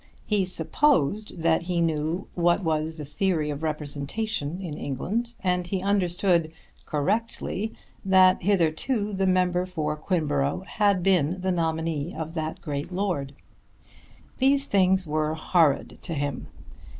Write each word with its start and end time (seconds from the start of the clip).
He 0.25 0.45
supposed 0.45 1.41
that 1.43 1.61
he 1.61 1.79
knew 1.79 2.27
what 2.33 2.63
was 2.63 2.95
the 2.95 3.05
theory 3.05 3.51
of 3.51 3.61
representation 3.61 4.59
in 4.59 4.75
England, 4.75 5.35
and 5.41 5.67
he 5.67 5.79
understood 5.79 6.51
correctly 6.87 7.75
that 8.03 8.41
hitherto 8.41 9.13
the 9.13 9.27
member 9.27 9.67
for 9.67 9.95
Quinborough 9.95 10.61
had 10.65 11.03
been 11.03 11.41
the 11.41 11.51
nominee 11.51 12.15
of 12.15 12.33
that 12.33 12.61
great 12.61 12.91
lord. 12.91 13.35
These 14.39 14.65
things 14.65 15.05
were 15.05 15.35
horrid 15.35 15.99
to 16.01 16.15
him. 16.15 16.47